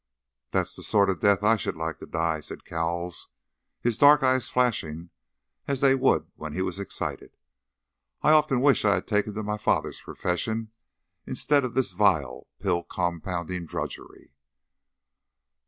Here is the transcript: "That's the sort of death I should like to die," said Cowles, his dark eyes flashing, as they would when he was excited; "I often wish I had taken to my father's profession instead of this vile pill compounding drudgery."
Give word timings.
"That's 0.49 0.75
the 0.75 0.81
sort 0.81 1.11
of 1.11 1.19
death 1.19 1.43
I 1.43 1.57
should 1.57 1.75
like 1.75 1.99
to 1.99 2.07
die," 2.07 2.39
said 2.39 2.65
Cowles, 2.65 3.29
his 3.81 3.99
dark 3.99 4.23
eyes 4.23 4.49
flashing, 4.49 5.11
as 5.67 5.81
they 5.81 5.93
would 5.93 6.31
when 6.33 6.53
he 6.53 6.63
was 6.63 6.79
excited; 6.79 7.37
"I 8.23 8.31
often 8.31 8.61
wish 8.61 8.83
I 8.83 8.95
had 8.95 9.05
taken 9.05 9.35
to 9.35 9.43
my 9.43 9.57
father's 9.59 10.01
profession 10.01 10.71
instead 11.27 11.63
of 11.63 11.75
this 11.75 11.91
vile 11.91 12.47
pill 12.59 12.81
compounding 12.81 13.67
drudgery." 13.67 14.31